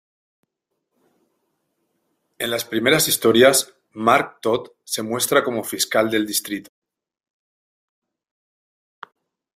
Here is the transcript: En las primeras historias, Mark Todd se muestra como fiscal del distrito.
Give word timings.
En 2.39 2.49
las 2.49 2.65
primeras 2.65 3.07
historias, 3.07 3.71
Mark 3.91 4.39
Todd 4.41 4.69
se 4.83 5.03
muestra 5.03 5.43
como 5.43 5.63
fiscal 5.63 6.09
del 6.09 6.25
distrito. 6.25 6.71